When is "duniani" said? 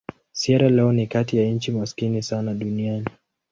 2.53-3.07